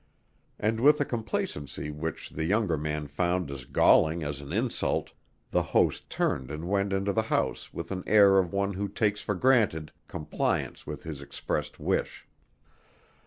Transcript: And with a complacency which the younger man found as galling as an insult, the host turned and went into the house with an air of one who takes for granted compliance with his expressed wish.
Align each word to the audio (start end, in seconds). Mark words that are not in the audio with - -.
And 0.59 0.79
with 0.79 0.99
a 0.99 1.05
complacency 1.05 1.91
which 1.91 2.31
the 2.31 2.45
younger 2.45 2.75
man 2.75 3.05
found 3.05 3.51
as 3.51 3.65
galling 3.65 4.23
as 4.23 4.41
an 4.41 4.51
insult, 4.51 5.11
the 5.51 5.61
host 5.61 6.09
turned 6.09 6.49
and 6.49 6.67
went 6.67 6.91
into 6.91 7.13
the 7.13 7.21
house 7.29 7.71
with 7.71 7.91
an 7.91 8.03
air 8.07 8.39
of 8.39 8.51
one 8.51 8.73
who 8.73 8.87
takes 8.87 9.21
for 9.21 9.35
granted 9.35 9.91
compliance 10.07 10.87
with 10.87 11.03
his 11.03 11.21
expressed 11.21 11.79
wish. 11.79 12.25